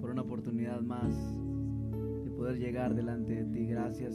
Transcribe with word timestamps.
por 0.00 0.10
una 0.10 0.22
oportunidad 0.22 0.82
más 0.82 1.14
de 2.22 2.30
poder 2.30 2.58
llegar 2.58 2.94
delante 2.94 3.34
de 3.34 3.44
ti. 3.46 3.66
Gracias 3.66 4.14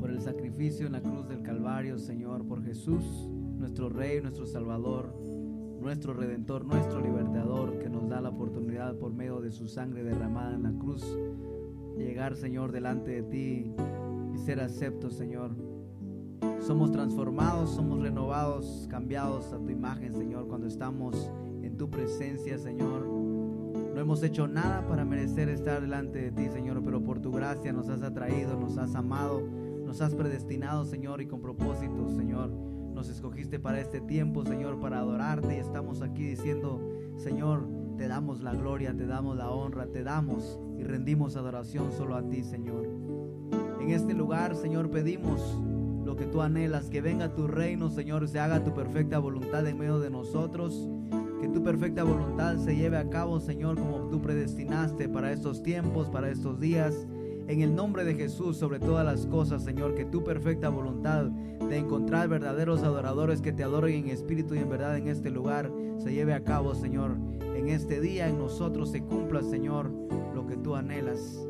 por 0.00 0.10
el 0.10 0.20
sacrificio 0.20 0.86
en 0.86 0.92
la 0.92 1.02
cruz 1.02 1.28
del 1.28 1.42
Calvario, 1.42 1.98
Señor, 1.98 2.46
por 2.46 2.62
Jesús, 2.64 3.04
nuestro 3.58 3.90
Rey, 3.90 4.22
nuestro 4.22 4.46
Salvador, 4.46 5.14
nuestro 5.80 6.14
Redentor, 6.14 6.64
nuestro 6.64 7.00
Libertador, 7.00 7.78
que 7.78 7.90
nos 7.90 8.08
da 8.08 8.22
la 8.22 8.30
oportunidad 8.30 8.96
por 8.96 9.12
medio 9.12 9.40
de 9.40 9.52
su 9.52 9.68
sangre 9.68 10.02
derramada 10.02 10.54
en 10.54 10.62
la 10.62 10.72
cruz, 10.72 11.04
llegar, 11.98 12.36
Señor, 12.36 12.72
delante 12.72 13.10
de 13.10 13.22
ti 13.22 13.72
y 14.34 14.38
ser 14.38 14.60
acepto, 14.60 15.10
Señor. 15.10 15.50
Somos 16.60 16.90
transformados, 16.90 17.70
somos 17.70 18.00
renovados, 18.00 18.86
cambiados 18.90 19.52
a 19.52 19.58
tu 19.58 19.68
imagen, 19.68 20.14
Señor, 20.14 20.48
cuando 20.48 20.66
estamos 20.66 21.30
tu 21.76 21.90
presencia, 21.90 22.58
Señor. 22.58 23.06
No 23.94 24.00
hemos 24.00 24.22
hecho 24.22 24.48
nada 24.48 24.86
para 24.88 25.04
merecer 25.04 25.48
estar 25.48 25.80
delante 25.80 26.20
de 26.20 26.32
ti, 26.32 26.48
Señor, 26.48 26.82
pero 26.84 27.02
por 27.02 27.20
tu 27.20 27.30
gracia 27.30 27.72
nos 27.72 27.88
has 27.88 28.02
atraído, 28.02 28.58
nos 28.58 28.76
has 28.76 28.94
amado, 28.94 29.40
nos 29.84 30.00
has 30.00 30.14
predestinado, 30.14 30.84
Señor, 30.84 31.20
y 31.20 31.26
con 31.26 31.40
propósito, 31.40 32.10
Señor. 32.10 32.50
Nos 32.50 33.08
escogiste 33.08 33.58
para 33.58 33.80
este 33.80 34.00
tiempo, 34.00 34.44
Señor, 34.44 34.80
para 34.80 34.98
adorarte 34.98 35.56
y 35.56 35.60
estamos 35.60 36.02
aquí 36.02 36.24
diciendo, 36.24 36.80
Señor, 37.16 37.68
te 37.96 38.08
damos 38.08 38.40
la 38.40 38.54
gloria, 38.54 38.94
te 38.96 39.06
damos 39.06 39.36
la 39.36 39.50
honra, 39.50 39.86
te 39.86 40.02
damos 40.02 40.60
y 40.78 40.82
rendimos 40.82 41.36
adoración 41.36 41.92
solo 41.92 42.16
a 42.16 42.28
ti, 42.28 42.42
Señor. 42.42 42.88
En 43.80 43.90
este 43.90 44.14
lugar, 44.14 44.56
Señor, 44.56 44.90
pedimos 44.90 45.40
lo 46.04 46.16
que 46.16 46.26
tú 46.26 46.42
anhelas, 46.42 46.90
que 46.90 47.00
venga 47.00 47.34
tu 47.34 47.46
reino, 47.46 47.90
Señor, 47.90 48.28
se 48.28 48.38
haga 48.40 48.62
tu 48.62 48.74
perfecta 48.74 49.18
voluntad 49.18 49.66
en 49.66 49.78
medio 49.78 50.00
de 50.00 50.10
nosotros. 50.10 50.88
Que 51.44 51.50
tu 51.50 51.62
perfecta 51.62 52.04
voluntad 52.04 52.56
se 52.56 52.74
lleve 52.74 52.96
a 52.96 53.10
cabo, 53.10 53.38
Señor, 53.38 53.78
como 53.78 54.08
tú 54.08 54.22
predestinaste 54.22 55.10
para 55.10 55.30
estos 55.30 55.62
tiempos, 55.62 56.08
para 56.08 56.30
estos 56.30 56.58
días. 56.58 57.06
En 57.48 57.60
el 57.60 57.76
nombre 57.76 58.02
de 58.02 58.14
Jesús, 58.14 58.56
sobre 58.56 58.78
todas 58.78 59.04
las 59.04 59.26
cosas, 59.26 59.62
Señor, 59.62 59.94
que 59.94 60.06
tu 60.06 60.24
perfecta 60.24 60.70
voluntad 60.70 61.24
de 61.24 61.76
encontrar 61.76 62.28
verdaderos 62.28 62.82
adoradores 62.82 63.42
que 63.42 63.52
te 63.52 63.62
adoren 63.62 63.94
en 63.94 64.08
espíritu 64.08 64.54
y 64.54 64.60
en 64.60 64.70
verdad 64.70 64.96
en 64.96 65.08
este 65.08 65.28
lugar 65.28 65.70
se 65.98 66.14
lleve 66.14 66.32
a 66.32 66.44
cabo, 66.44 66.74
Señor. 66.74 67.18
En 67.54 67.68
este 67.68 68.00
día 68.00 68.26
en 68.26 68.38
nosotros 68.38 68.90
se 68.90 69.02
cumpla, 69.02 69.42
Señor, 69.42 69.90
lo 70.34 70.46
que 70.46 70.56
tú 70.56 70.74
anhelas 70.74 71.46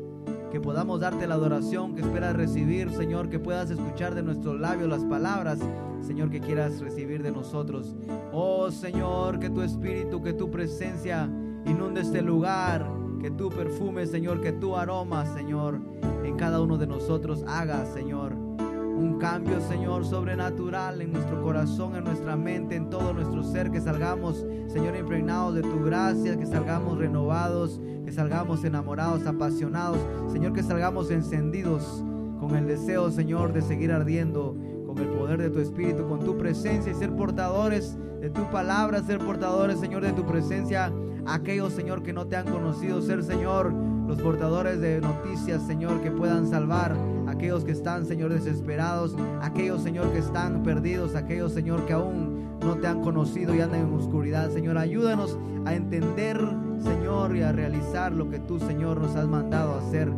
que 0.55 0.61
podamos 0.61 1.01
darte 1.01 1.27
la 1.27 1.35
adoración 1.35 1.95
que 1.95 2.01
esperas 2.01 2.33
recibir, 2.33 2.89
Señor, 2.89 3.27
que 3.27 3.39
puedas 3.39 3.69
escuchar 3.69 4.15
de 4.15 4.23
nuestros 4.23 4.57
labios 4.57 4.87
las 4.87 5.03
palabras, 5.03 5.59
Señor, 5.99 6.29
que 6.29 6.39
quieras 6.39 6.79
recibir 6.79 7.23
de 7.23 7.29
nosotros. 7.29 7.93
Oh 8.31 8.71
Señor, 8.71 9.37
que 9.37 9.49
tu 9.49 9.61
espíritu, 9.61 10.23
que 10.23 10.31
tu 10.31 10.49
presencia 10.49 11.29
inunde 11.65 11.99
este 11.99 12.21
lugar, 12.21 12.89
que 13.19 13.31
tu 13.31 13.49
perfume, 13.49 14.05
Señor, 14.05 14.39
que 14.39 14.53
tu 14.53 14.77
aroma, 14.77 15.25
Señor, 15.25 15.81
en 16.23 16.37
cada 16.37 16.61
uno 16.61 16.77
de 16.77 16.87
nosotros 16.87 17.43
haga, 17.45 17.85
Señor, 17.87 18.31
un 18.31 19.17
cambio, 19.19 19.59
Señor, 19.59 20.05
sobrenatural 20.05 21.01
en 21.01 21.11
nuestro 21.11 21.43
corazón, 21.43 21.97
en 21.97 22.05
nuestra 22.05 22.37
mente, 22.37 22.77
en 22.77 22.89
todo 22.89 23.11
nuestro 23.11 23.43
ser, 23.43 23.71
que 23.71 23.81
salgamos, 23.81 24.45
Señor, 24.69 24.95
impregnados 24.95 25.55
de 25.55 25.63
tu 25.63 25.83
gracia, 25.83 26.39
que 26.39 26.45
salgamos 26.45 26.97
renovados, 26.97 27.81
que 28.05 28.11
salgamos 28.11 28.63
enamorados, 28.63 29.25
apasionados, 29.25 29.97
Señor, 30.31 30.53
que 30.53 30.63
salgamos 30.63 31.09
encendidos 31.09 32.03
con 32.39 32.55
el 32.55 32.67
deseo, 32.67 33.09
Señor, 33.09 33.51
de 33.51 33.61
seguir 33.61 33.91
ardiendo 33.91 34.55
con 34.85 34.97
el 34.99 35.07
poder 35.09 35.41
de 35.41 35.49
tu 35.49 35.59
Espíritu, 35.59 36.07
con 36.07 36.19
tu 36.19 36.37
presencia 36.37 36.91
y 36.91 36.95
ser 36.95 37.15
portadores 37.15 37.97
de 38.21 38.29
tu 38.29 38.49
palabra, 38.51 39.01
ser 39.01 39.19
portadores, 39.19 39.79
Señor, 39.79 40.03
de 40.03 40.13
tu 40.13 40.25
presencia. 40.25 40.93
Aquellos, 41.27 41.73
Señor, 41.73 42.03
que 42.03 42.13
no 42.13 42.27
te 42.27 42.35
han 42.35 42.45
conocido, 42.45 43.01
ser, 43.01 43.23
Señor, 43.23 43.73
los 44.07 44.21
portadores 44.21 44.79
de 44.79 45.01
noticias, 45.01 45.65
Señor, 45.65 46.01
que 46.01 46.11
puedan 46.11 46.47
salvar 46.47 46.95
aquellos 47.27 47.63
que 47.63 47.71
están, 47.71 48.05
Señor, 48.05 48.31
desesperados, 48.31 49.15
aquellos, 49.41 49.81
Señor, 49.81 50.11
que 50.11 50.19
están 50.19 50.61
perdidos, 50.61 51.15
aquellos, 51.15 51.51
Señor, 51.51 51.85
que 51.85 51.93
aún 51.93 52.59
no 52.59 52.75
te 52.75 52.87
han 52.87 53.01
conocido 53.01 53.55
y 53.55 53.61
andan 53.61 53.81
en 53.81 53.93
oscuridad. 53.93 54.51
Señor, 54.51 54.77
ayúdanos 54.77 55.37
a 55.65 55.73
entender, 55.73 56.39
Señor, 56.83 57.35
y 57.35 57.41
a 57.41 57.51
realizar 57.51 58.11
lo 58.11 58.29
que 58.29 58.39
tú, 58.39 58.59
Señor, 58.59 58.99
nos 58.99 59.15
has 59.15 59.27
mandado 59.27 59.75
hacer 59.75 60.09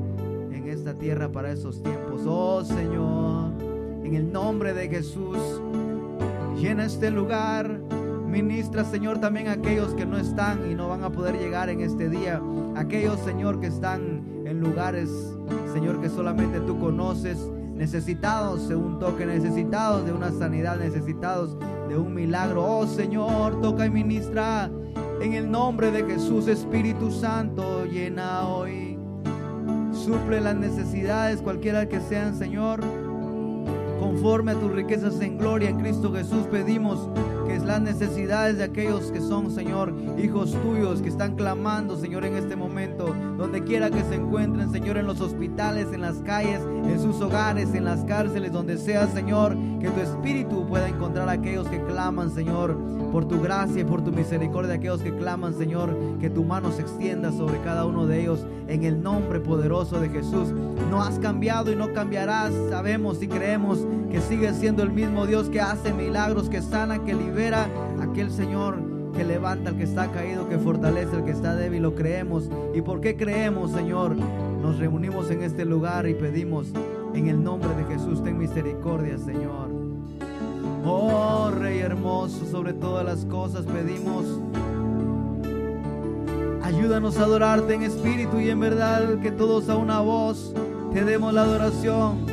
en 0.52 0.68
esta 0.68 0.94
tierra 0.94 1.32
para 1.32 1.52
esos 1.52 1.82
tiempos. 1.82 2.22
Oh, 2.26 2.64
Señor, 2.64 3.52
en 4.04 4.16
el 4.16 4.32
nombre 4.32 4.74
de 4.74 4.90
Jesús, 4.90 5.38
llena 6.60 6.86
este 6.86 7.12
lugar. 7.12 7.80
Ministra, 8.28 8.84
Señor, 8.84 9.20
también 9.20 9.48
aquellos 9.48 9.94
que 9.94 10.06
no 10.06 10.18
están 10.18 10.70
y 10.70 10.76
no 10.76 10.90
van 10.90 11.04
a 11.04 11.10
poder 11.10 11.38
llegar 11.38 11.70
en 11.70 11.82
este 11.82 12.10
día. 12.10 12.42
Aquellos, 12.76 13.20
Señor, 13.22 13.60
que 13.60 13.68
están 13.68 14.22
en 14.46 14.60
lugares, 14.60 15.10
Señor, 15.74 16.02
que 16.02 16.10
solamente 16.10 16.60
tú 16.60 16.78
conoces. 16.80 17.38
Necesitados 17.78 18.68
de 18.68 18.76
un 18.76 19.00
toque, 19.00 19.26
necesitados 19.26 20.06
de 20.06 20.12
una 20.12 20.32
sanidad, 20.32 20.78
necesitados 20.78 21.56
de 21.88 21.98
un 21.98 22.14
milagro. 22.14 22.66
Oh 22.66 22.88
Señor, 22.88 23.62
toca 23.62 23.86
y 23.86 23.90
ministra. 23.90 24.70
En 25.22 25.34
el 25.34 25.50
nombre 25.50 25.92
de 25.92 26.04
Jesús, 26.04 26.48
Espíritu 26.48 27.12
Santo, 27.12 27.86
llena 27.86 28.48
hoy. 28.48 28.98
Suple 29.92 30.42
las 30.42 30.56
necesidades, 30.56 31.42
cualquiera 31.42 31.88
que 31.88 32.00
sean, 32.02 32.36
Señor 32.36 32.82
conforme 34.00 34.52
a 34.52 34.56
tus 34.56 34.72
riquezas 34.72 35.20
en 35.22 35.38
gloria 35.38 35.70
en 35.70 35.80
Cristo 35.80 36.14
Jesús 36.14 36.46
pedimos 36.50 37.10
que 37.48 37.56
es 37.56 37.64
las 37.64 37.82
necesidades 37.82 38.58
de 38.58 38.66
aquellos 38.66 39.12
que 39.12 39.22
son, 39.22 39.50
Señor, 39.52 39.94
hijos 40.22 40.52
tuyos 40.52 41.02
que 41.02 41.08
están 41.08 41.36
clamando, 41.36 41.96
Señor, 41.98 42.26
en 42.26 42.36
este 42.36 42.56
momento, 42.56 43.16
donde 43.38 43.64
quiera 43.64 43.90
que 43.90 44.04
se 44.04 44.16
encuentren, 44.16 44.72
Señor, 44.72 44.98
en 44.98 45.08
los 45.08 45.22
hospitales, 45.22 45.88
en 45.94 46.02
las 46.02 46.18
calles, 46.18 46.62
en 46.62 47.00
sus 47.00 47.22
hogares, 47.22 47.74
en 47.74 47.86
las 47.86 48.04
cárceles, 48.04 48.52
donde 48.52 48.78
sea, 48.78 49.08
Señor, 49.08 49.56
que 49.80 49.90
tu 49.90 50.02
espíritu 50.02 50.68
pueda 50.68 50.90
encontrar 50.90 51.30
a 51.30 51.34
aquellos 51.34 51.68
que 51.70 51.82
claman, 51.86 52.32
Señor, 52.32 52.78
por 53.12 53.28
tu 53.28 53.42
gracia 53.42 53.82
y 53.82 53.86
por 53.86 54.04
tu 54.04 54.12
misericordia, 54.12 54.76
aquellos 54.76 55.02
que 55.02 55.16
claman, 55.16 55.54
Señor, 55.54 55.96
que 56.20 56.30
tu 56.30 56.44
mano 56.44 56.72
se 56.72 56.82
extienda 56.82 57.32
sobre 57.32 57.62
cada 57.62 57.86
uno 57.86 58.06
de 58.06 58.22
ellos. 58.22 58.46
En 58.68 58.84
el 58.84 59.02
nombre 59.02 59.40
poderoso 59.40 60.00
de 60.00 60.10
Jesús. 60.10 60.54
No 60.92 61.02
has 61.02 61.20
cambiado 61.20 61.72
y 61.72 61.76
no 61.76 61.94
cambiarás, 61.94 62.54
sabemos 62.70 63.22
y 63.24 63.28
creemos 63.28 63.80
que 64.12 64.22
sigue 64.22 64.54
siendo 64.54 64.84
el 64.84 64.92
mismo 64.92 65.26
Dios 65.26 65.50
que 65.50 65.62
hace 65.62 65.94
milagros, 65.94 66.50
que 66.50 66.62
sana, 66.62 67.04
que 67.04 67.14
libera, 67.14 67.37
aquel 68.02 68.32
Señor 68.32 68.80
que 69.16 69.24
levanta 69.24 69.70
al 69.70 69.78
que 69.78 69.84
está 69.84 70.12
caído, 70.12 70.50
que 70.50 70.58
fortalece 70.58 71.16
al 71.16 71.24
que 71.24 71.32
está 71.32 71.56
débil, 71.56 71.84
lo 71.84 71.96
creemos. 71.96 72.50
¿Y 72.74 72.82
por 72.82 73.00
qué 73.00 73.16
creemos, 73.16 73.72
Señor? 73.72 74.16
Nos 74.16 74.80
reunimos 74.80 75.30
en 75.30 75.44
este 75.44 75.64
lugar 75.64 76.08
y 76.08 76.14
pedimos 76.14 76.68
en 77.14 77.28
el 77.28 77.44
nombre 77.44 77.70
de 77.76 77.86
Jesús, 77.86 78.24
ten 78.24 78.38
misericordia, 78.38 79.18
Señor. 79.18 79.70
Oh 80.86 81.52
Rey 81.52 81.80
hermoso, 81.80 82.46
sobre 82.46 82.74
todas 82.74 83.06
las 83.06 83.26
cosas 83.26 83.66
pedimos. 83.66 84.26
Ayúdanos 86.64 87.18
a 87.18 87.24
adorarte 87.24 87.76
en 87.76 87.84
espíritu 87.84 88.40
y 88.40 88.50
en 88.50 88.60
verdad, 88.60 89.20
que 89.20 89.32
todos 89.32 89.70
a 89.70 89.76
una 89.76 90.00
voz 90.02 90.54
te 90.92 91.04
demos 91.06 91.34
la 91.34 91.44
adoración 91.44 92.26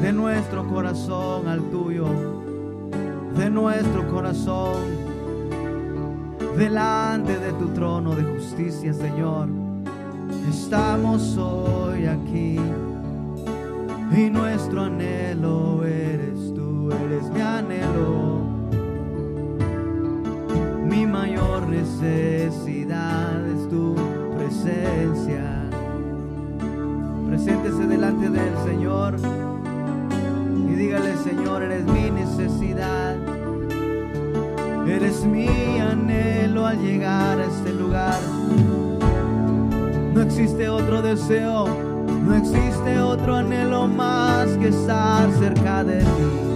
de 0.00 0.12
nuestro 0.12 0.66
corazón 0.68 1.48
al 1.48 1.60
tuyo, 1.70 2.06
de 3.36 3.50
nuestro 3.50 4.08
corazón 4.08 4.76
delante 6.56 7.38
de 7.38 7.52
tu 7.52 7.68
trono 7.68 8.14
de 8.14 8.22
justicia, 8.22 8.94
Señor. 8.94 9.48
Estamos 10.48 11.36
hoy 11.36 12.06
aquí 12.06 12.58
y 14.16 14.30
nuestro 14.30 14.84
anhelo 14.84 15.84
eres 15.84 16.54
tú, 16.54 16.90
eres 16.90 17.28
mi 17.30 17.40
anhelo. 17.42 18.40
Mi 20.86 21.06
mayor 21.06 21.68
necesidad 21.68 23.46
es 23.48 23.68
tu 23.68 23.94
presencia. 24.36 25.62
Preséntese 27.28 27.86
delante 27.86 28.30
del 28.30 28.56
Señor 28.64 29.16
y 30.68 30.74
dígale, 30.74 31.16
Señor, 31.18 31.62
eres 31.62 31.84
mi 31.84 32.10
necesidad. 32.10 33.16
Eres 34.86 35.24
mi 35.24 35.48
anhelo 35.80 36.66
al 36.66 36.80
llegar 36.80 37.40
a 37.40 37.44
este 37.44 37.72
lugar. 37.72 38.20
No 40.14 40.22
existe 40.22 40.68
otro 40.68 41.02
deseo, 41.02 41.66
no 42.24 42.34
existe 42.34 43.00
otro 43.00 43.34
anhelo 43.36 43.86
más 43.86 44.48
que 44.58 44.68
estar 44.68 45.30
cerca 45.32 45.84
de 45.84 46.00
ti. 46.00 46.55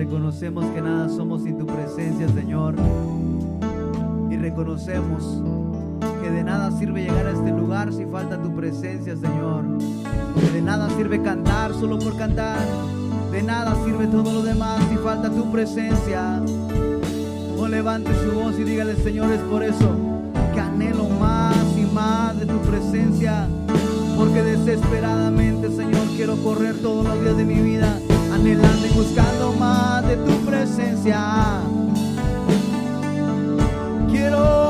Reconocemos 0.00 0.64
que 0.74 0.80
nada 0.80 1.10
somos 1.10 1.42
sin 1.42 1.58
tu 1.58 1.66
presencia, 1.66 2.26
Señor. 2.30 2.74
Y 4.30 4.36
reconocemos 4.38 5.42
que 6.22 6.30
de 6.30 6.42
nada 6.42 6.70
sirve 6.78 7.02
llegar 7.02 7.26
a 7.26 7.32
este 7.32 7.50
lugar 7.50 7.92
si 7.92 8.06
falta 8.06 8.40
tu 8.40 8.50
presencia, 8.56 9.14
Señor. 9.14 9.62
De 10.54 10.62
nada 10.62 10.88
sirve 10.96 11.20
cantar 11.20 11.74
solo 11.74 11.98
por 11.98 12.16
cantar. 12.16 12.56
De 13.30 13.42
nada 13.42 13.76
sirve 13.84 14.06
todo 14.06 14.32
lo 14.32 14.42
demás 14.42 14.82
si 14.88 14.96
falta 14.96 15.28
tu 15.28 15.52
presencia. 15.52 16.40
O 17.58 17.68
levante 17.68 18.10
su 18.24 18.40
voz 18.40 18.58
y 18.58 18.64
dígale, 18.64 18.96
Señor, 18.96 19.30
es 19.30 19.40
por 19.40 19.62
eso 19.62 19.96
que 20.54 20.60
anhelo 20.60 21.10
más 21.10 21.54
y 21.76 21.84
más 21.94 22.40
de 22.40 22.46
tu 22.46 22.58
presencia. 22.60 23.46
Porque 24.16 24.42
desesperadamente, 24.42 25.70
Señor, 25.70 26.06
quiero 26.16 26.36
correr 26.42 26.78
todos 26.78 27.06
los 27.06 27.20
días 27.20 27.36
de 27.36 27.44
mi 27.44 27.60
vida 27.60 28.00
anhelando 28.40 28.86
y 28.86 28.90
buscando 28.90 29.52
más 29.52 30.06
de 30.08 30.16
tu 30.16 30.32
presencia. 30.46 31.60
Quiero 34.08 34.69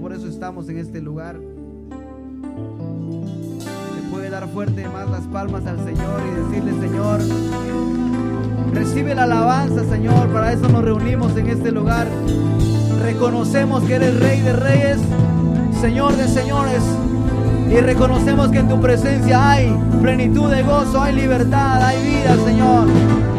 por 0.00 0.14
eso 0.14 0.26
estamos 0.28 0.66
en 0.70 0.78
este 0.78 1.02
lugar. 1.02 1.36
Le 3.94 4.02
puede 4.10 4.30
dar 4.30 4.48
fuerte 4.48 4.88
más 4.88 5.10
las 5.10 5.26
palmas 5.26 5.66
al 5.66 5.76
Señor 5.84 6.22
y 6.26 6.30
decirle, 6.40 6.72
Señor, 6.80 7.20
recibe 8.72 9.14
la 9.14 9.24
alabanza, 9.24 9.84
Señor. 9.84 10.28
Para 10.28 10.54
eso 10.54 10.70
nos 10.70 10.82
reunimos 10.82 11.36
en 11.36 11.48
este 11.48 11.70
lugar. 11.70 12.08
Reconocemos 13.02 13.84
que 13.84 13.96
eres 13.96 14.18
Rey 14.18 14.40
de 14.40 14.54
Reyes, 14.54 15.00
Señor 15.82 16.16
de 16.16 16.28
Señores. 16.28 16.82
Y 17.70 17.78
reconocemos 17.80 18.48
que 18.48 18.60
en 18.60 18.68
tu 18.68 18.80
presencia 18.80 19.50
hay 19.50 19.70
plenitud 20.00 20.50
de 20.50 20.62
gozo, 20.62 21.02
hay 21.02 21.14
libertad, 21.14 21.82
hay 21.82 22.02
vida, 22.02 22.36
Señor. 22.42 22.88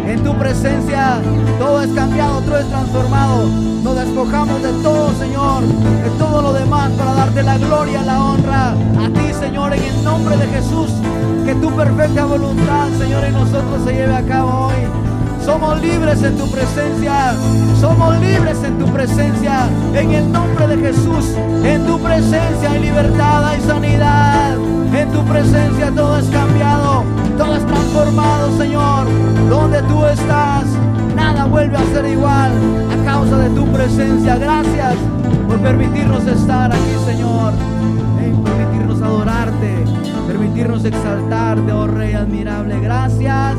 En 0.10 0.24
tu 0.24 0.36
presencia 0.40 1.22
todo 1.60 1.84
es 1.84 1.92
cambiado, 1.92 2.42
todo 2.42 2.58
es 2.58 2.68
transformado. 2.68 3.46
Nos 3.84 3.96
despojamos 3.96 4.64
de 4.64 4.72
todo, 4.82 5.14
Señor, 5.14 5.62
de 5.62 6.10
todo 6.18 6.42
lo 6.42 6.52
demás 6.52 6.90
para 6.94 7.14
darte 7.14 7.44
la 7.44 7.60
gloria, 7.60 8.02
la 8.02 8.24
honra 8.24 8.72
a 8.72 9.10
ti, 9.14 9.32
Señor, 9.40 9.72
en 9.72 9.84
el 9.84 10.04
nombre 10.04 10.36
de 10.36 10.48
Jesús. 10.48 10.90
Que 11.46 11.54
tu 11.54 11.70
perfecta 11.76 12.26
voluntad, 12.26 12.88
Señor, 12.98 13.24
en 13.24 13.34
nosotros 13.34 13.84
se 13.86 13.94
lleve 13.94 14.16
a 14.16 14.24
cabo 14.24 14.70
hoy. 14.70 15.00
Somos 15.46 15.80
libres 15.80 16.24
en 16.24 16.38
tu 16.38 16.50
presencia. 16.50 17.36
Somos 17.80 18.20
libres 18.20 18.64
en 18.64 18.80
tu 18.80 18.86
presencia. 18.88 19.70
En 19.94 20.12
el 20.12 20.32
nombre 20.32 20.68
de 20.70 20.78
Jesús. 20.78 21.36
En 21.64 21.86
tu 21.86 22.00
presencia 22.00 22.72
hay 22.72 22.80
libertad, 22.80 23.46
hay 23.46 23.62
sanidad. 23.62 24.58
En 24.92 25.12
tu 25.12 25.24
presencia 25.26 25.92
todo 25.92 26.18
es 26.18 26.26
cambiado. 26.30 27.19
Todo 27.40 27.56
es 27.56 27.66
transformado, 27.66 28.58
Señor. 28.58 29.08
Donde 29.50 29.82
tú 29.84 30.04
estás, 30.04 30.66
nada 31.16 31.46
vuelve 31.46 31.78
a 31.78 31.86
ser 31.86 32.06
igual 32.08 32.52
a 32.92 33.06
causa 33.06 33.38
de 33.38 33.50
tu 33.52 33.66
presencia. 33.68 34.38
Gracias 34.38 34.96
por 35.48 35.58
permitirnos 35.60 36.28
estar 36.28 36.70
aquí, 36.70 36.96
Señor. 37.06 37.54
Permitirnos 38.44 39.02
adorarte. 39.02 39.86
Permitirnos 40.28 40.84
exaltarte, 40.84 41.72
oh 41.72 41.88
Rey 41.88 42.12
admirable. 42.12 42.78
Gracias. 42.82 43.56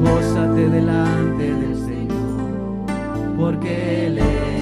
Gózate 0.00 0.70
delante 0.70 1.54
del 1.54 1.76
Señor, 1.84 3.36
porque 3.36 4.06
Él 4.06 4.18
es 4.20 4.53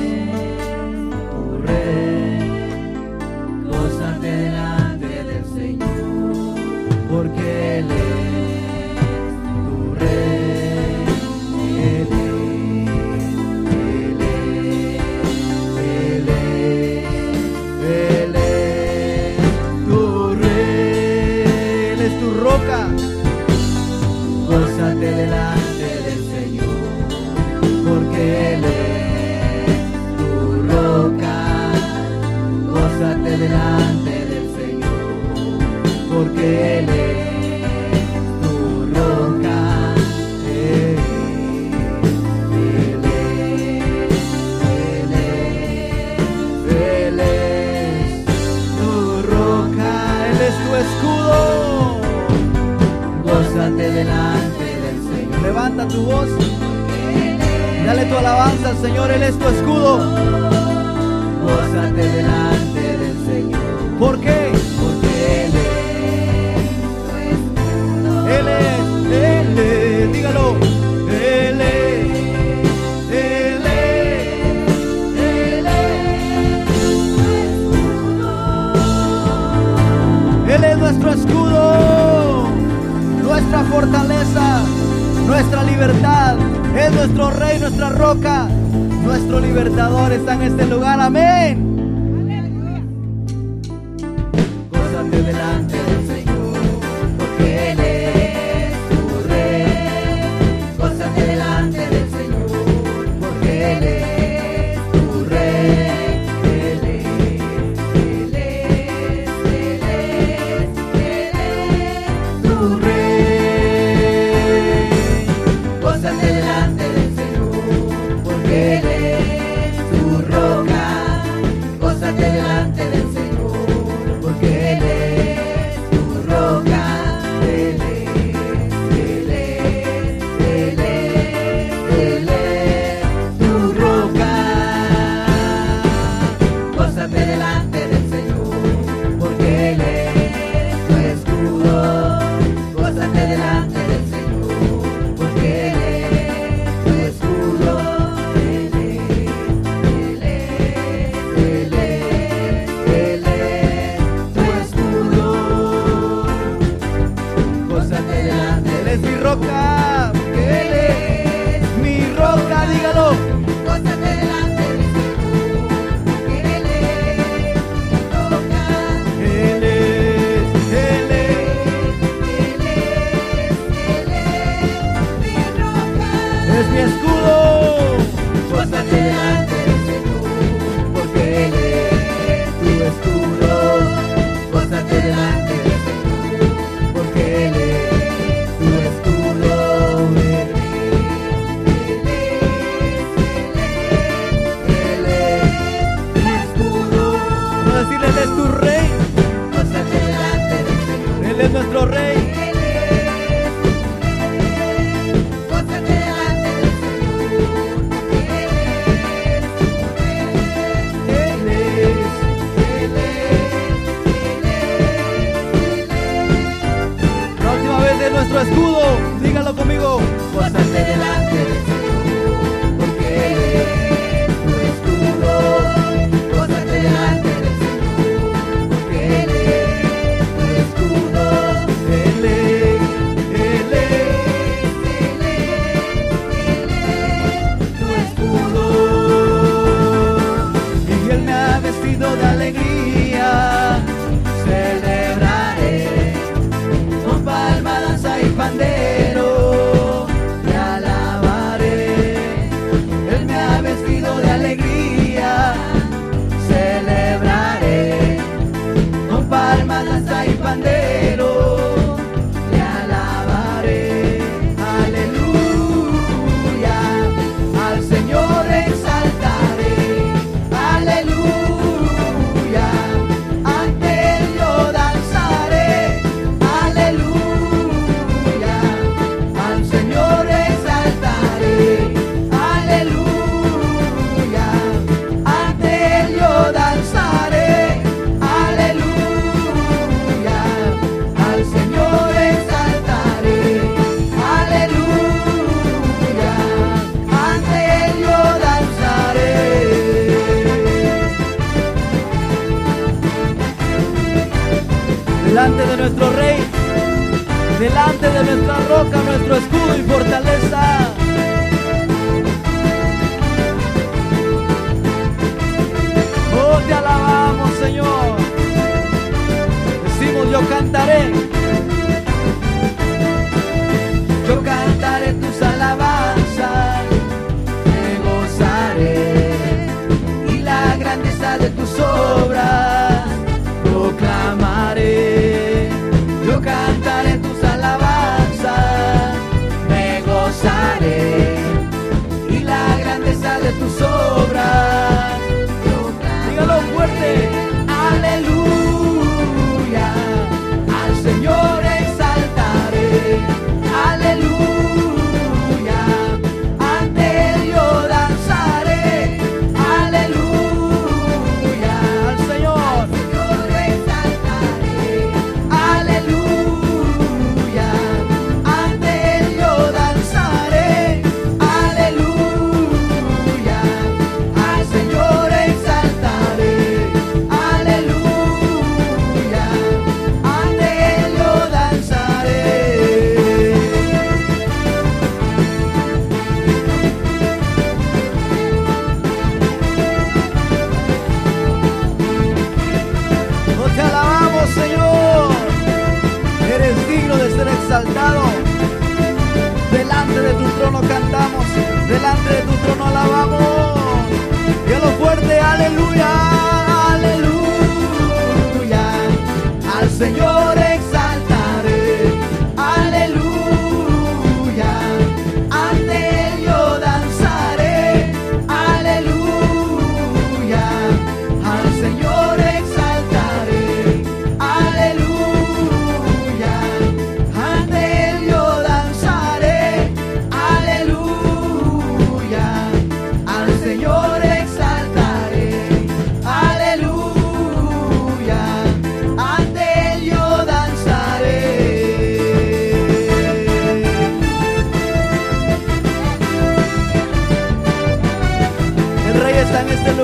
Jesús 449.68 449.96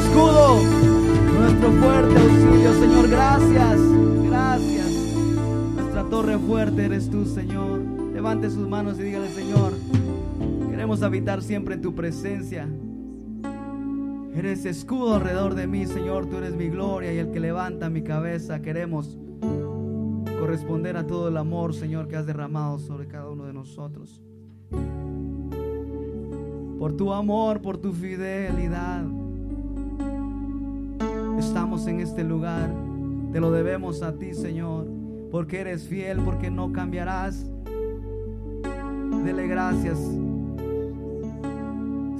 escudo, 0.00 0.62
nuestro 1.38 1.72
fuerte 1.72 2.16
auxilio, 2.16 2.74
Señor. 2.74 3.08
Gracias, 3.08 3.80
gracias. 4.26 4.90
Nuestra 5.76 6.04
torre 6.04 6.38
fuerte 6.38 6.84
eres 6.84 7.10
tú, 7.10 7.24
Señor. 7.24 7.80
Levante 8.12 8.50
sus 8.50 8.68
manos 8.68 8.98
y 8.98 9.02
dígale, 9.02 9.28
Señor, 9.28 9.72
queremos 10.70 11.02
habitar 11.02 11.42
siempre 11.42 11.74
en 11.74 11.82
tu 11.82 11.94
presencia. 11.94 12.68
Eres 14.34 14.64
escudo 14.64 15.16
alrededor 15.16 15.54
de 15.54 15.66
mí, 15.66 15.86
Señor. 15.86 16.26
Tú 16.26 16.38
eres 16.38 16.54
mi 16.54 16.68
gloria 16.68 17.12
y 17.12 17.18
el 17.18 17.30
que 17.30 17.40
levanta 17.40 17.90
mi 17.90 18.02
cabeza. 18.02 18.62
Queremos 18.62 19.18
corresponder 20.38 20.96
a 20.96 21.06
todo 21.06 21.28
el 21.28 21.36
amor, 21.36 21.74
Señor, 21.74 22.08
que 22.08 22.16
has 22.16 22.26
derramado 22.26 22.78
sobre 22.78 23.06
cada 23.06 23.28
uno 23.28 23.44
de 23.44 23.52
nosotros 23.52 24.22
por 26.80 26.96
tu 26.96 27.12
amor, 27.12 27.60
por 27.60 27.76
tu 27.76 27.92
fidelidad. 27.92 29.19
En 31.86 32.00
este 32.00 32.24
lugar, 32.24 32.70
te 33.32 33.40
lo 33.40 33.50
debemos 33.50 34.02
a 34.02 34.12
ti, 34.12 34.34
Señor, 34.34 34.86
porque 35.30 35.60
eres 35.60 35.84
fiel, 35.84 36.20
porque 36.20 36.50
no 36.50 36.72
cambiarás. 36.72 37.50
Dele 39.24 39.46
gracias. 39.46 39.98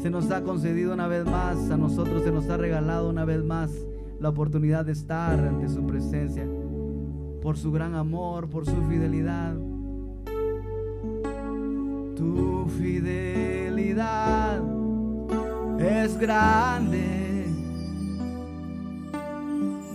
Se 0.01 0.09
nos 0.09 0.31
ha 0.31 0.43
concedido 0.43 0.95
una 0.95 1.09
vez 1.09 1.27
más, 1.27 1.71
a 1.71 1.77
nosotros 1.77 2.23
se 2.23 2.31
nos 2.31 2.49
ha 2.49 2.57
regalado 2.57 3.11
una 3.11 3.27
vez 3.27 3.45
más 3.45 3.71
la 4.19 4.31
oportunidad 4.31 4.87
de 4.87 4.93
estar 4.93 5.39
ante 5.39 5.69
su 5.69 5.87
presencia, 5.87 6.47
por 7.43 7.59
su 7.59 7.71
gran 7.71 7.95
amor, 7.95 8.49
por 8.49 8.65
su 8.65 8.83
fidelidad. 8.89 9.55
Tu 12.17 12.67
fidelidad 12.79 14.63
es 15.79 16.19
grande. 16.19 17.20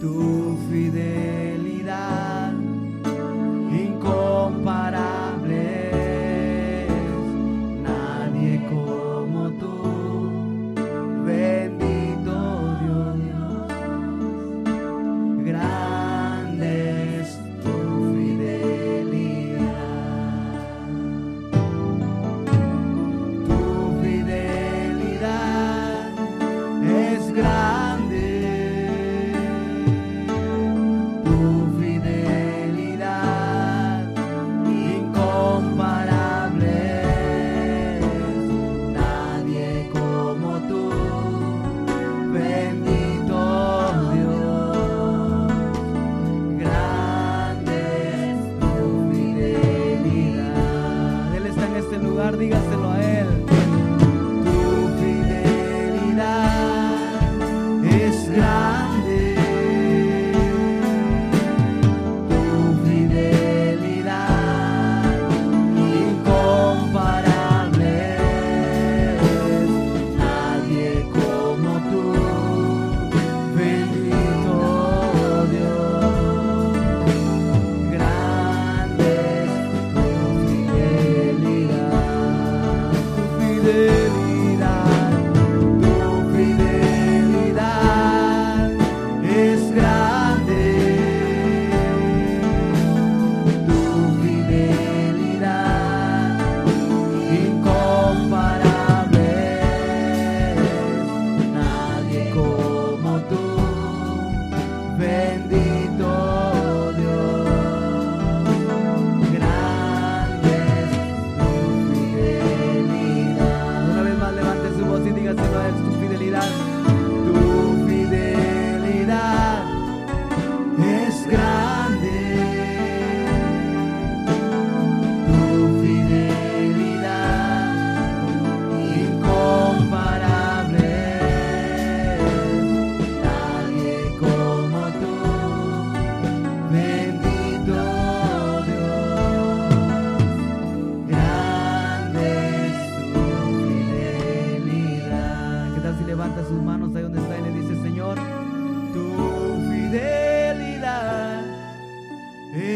Tu 0.06 0.56
fidelidad 0.70 2.54
incomparable. 3.72 4.85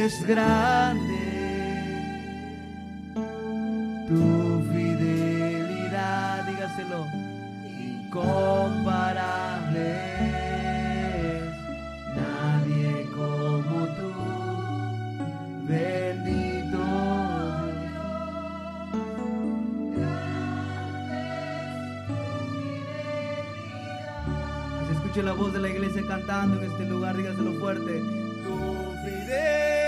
Es 0.10 0.26
grande. 0.26 1.22
Tu 4.08 4.24
fidelidad, 4.72 6.46
dígaselo. 6.48 7.02
incomparable. 7.90 9.90
Nadie 12.20 12.94
como 13.18 13.78
tú. 13.98 14.12
Bendito 15.68 16.84
se 24.88 24.94
escuche 24.94 25.22
la 25.22 25.34
voz 25.34 25.54
de 25.54 25.60
la 25.60 25.70
iglesia 25.70 26.02
cantando 26.08 26.60
en 26.60 26.64
este 26.72 26.86
lugar, 26.86 27.16
dígaselo 27.16 27.54
fuerte. 27.60 28.02
Tu 28.44 28.56
fidelidad 29.06 29.79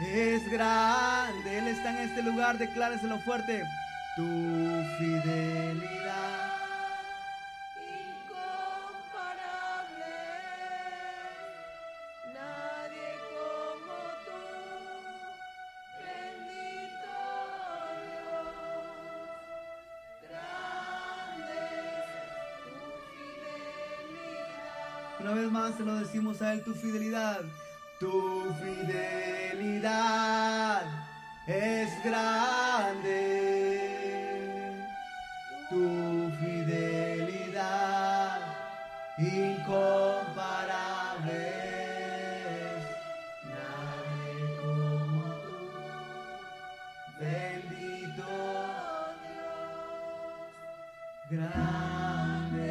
es 0.00 0.50
grande. 0.50 1.58
Él 1.58 1.68
está 1.68 1.90
en 1.90 1.98
este 2.08 2.22
lugar, 2.22 2.58
decláreselo 2.58 3.18
fuerte. 3.20 3.62
Tu 4.16 4.22
fidelidad 4.98 6.52
incomparable, 7.76 10.14
nadie 12.32 13.08
como 13.32 13.96
tú, 14.24 14.40
bendito 15.98 17.14
Dios, 18.04 18.54
grande 20.22 21.62
tu 22.62 22.72
fidelidad. 24.14 25.20
Una 25.20 25.32
vez 25.32 25.48
más 25.50 25.74
se 25.76 25.82
lo 25.82 25.94
decimos 25.96 26.40
a 26.40 26.52
él, 26.52 26.62
tu 26.62 26.72
fidelidad. 26.74 27.40
Tu 28.00 28.52
fidelidad 28.60 29.94
es 31.46 31.90
grande. 32.02 33.20
Tu 35.70 35.84
fidelidad 36.40 38.40
incomparable. 39.16 41.42
Nadie 43.48 44.42
como 44.60 45.22
tú. 45.44 45.58
Bendito 47.20 48.28
Dios. 49.22 49.62
Grande 51.30 52.70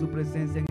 Vamos 0.00 0.56
a 0.56 0.67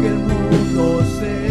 que 0.00 0.06
el 0.06 0.14
mundo 0.14 1.04
se 1.18 1.47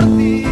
por. 0.00 0.49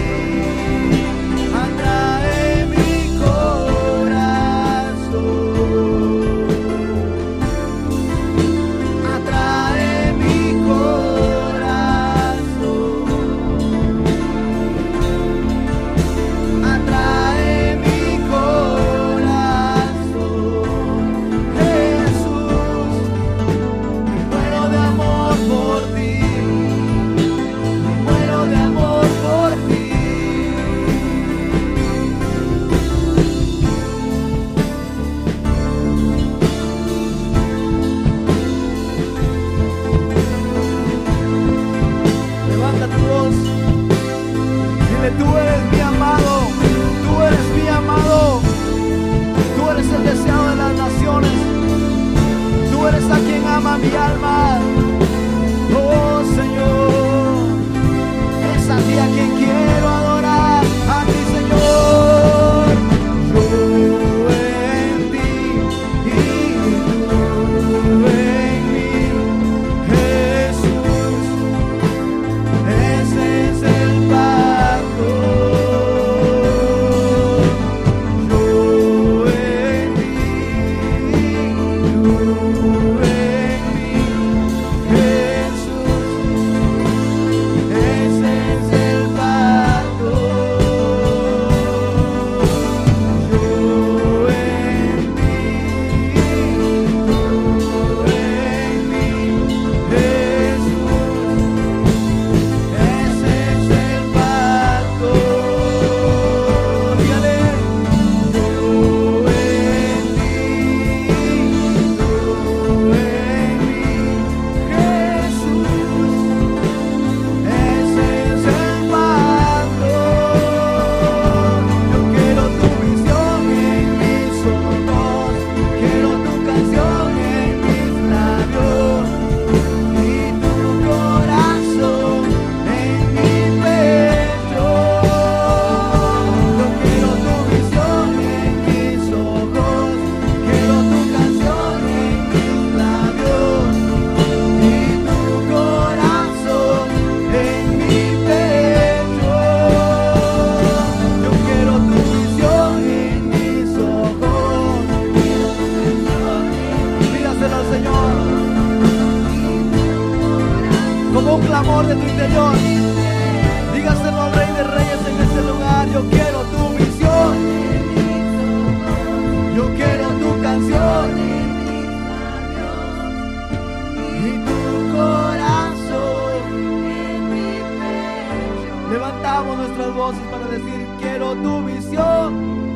nuestras 179.68 179.94
voces 179.94 180.20
para 180.30 180.46
decir 180.46 180.86
quiero 180.98 181.34
tu 181.34 181.64
visión. 181.64 182.68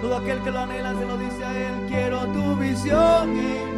Todo 0.00 0.16
aquel 0.16 0.38
que 0.40 0.50
lo 0.50 0.58
anhela 0.60 0.94
se 0.94 1.06
lo 1.06 1.18
dice 1.18 1.44
a 1.44 1.58
él, 1.58 1.74
quiero 1.88 2.26
tu 2.28 2.56
visión. 2.56 3.69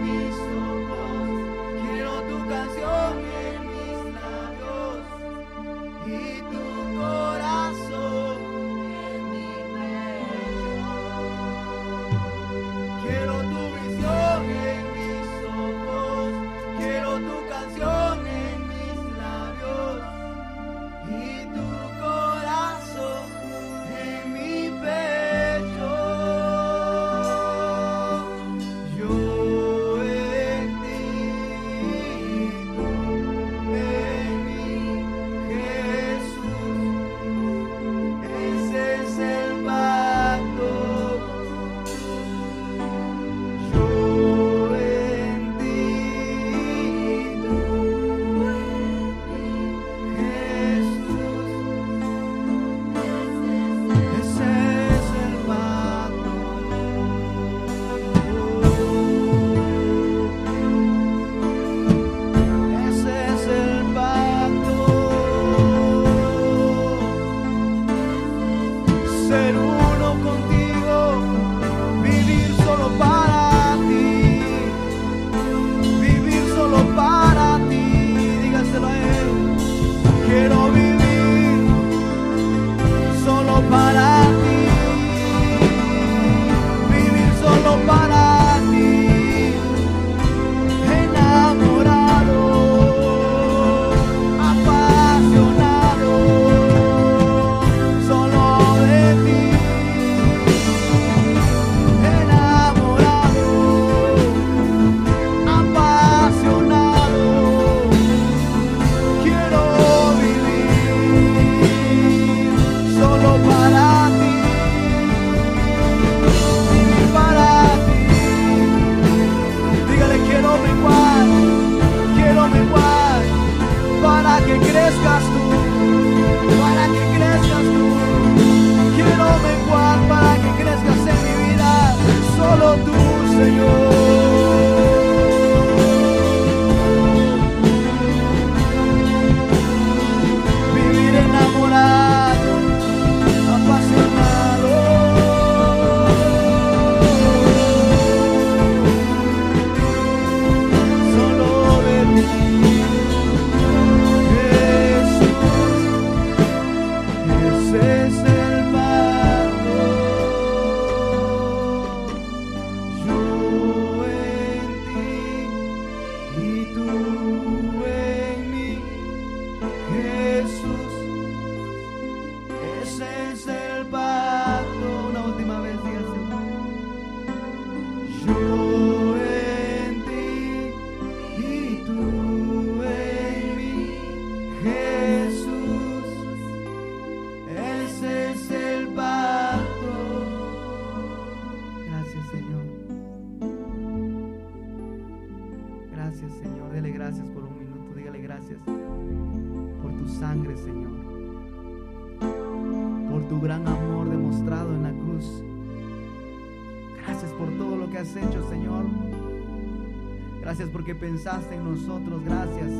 Nosotros. 211.82 212.24
Gracias 212.24 212.70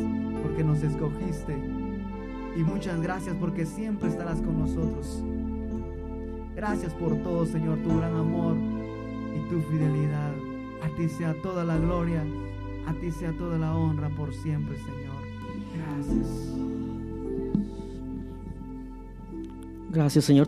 porque 0.42 0.64
nos 0.64 0.82
escogiste. 0.82 1.57
Y 2.57 2.62
muchas 2.62 3.00
gracias 3.00 3.34
porque 3.36 3.66
siempre 3.66 4.09
estarás 4.09 4.40
con 4.40 4.59
nosotros. 4.59 5.22
Gracias 6.55 6.92
por 6.94 7.16
todo, 7.22 7.46
Señor, 7.46 7.78
tu 7.78 7.96
gran 7.96 8.14
amor 8.14 8.57
y 9.34 9.48
tu 9.50 9.61
fidelidad. 9.62 10.32
A 10.82 10.88
ti 10.96 11.09
sea 11.09 11.34
toda 11.42 11.64
la 11.64 11.78
gloria, 11.78 12.22
a 12.86 12.92
ti 12.94 13.11
sea 13.11 13.32
toda 13.32 13.59
la 13.59 13.74
honra 13.74 14.09
por 14.11 14.34
siempre, 14.34 14.76
Señor. 14.76 15.16
Gracias. 15.76 16.53
Gracias, 19.90 20.24
Señor. 20.24 20.46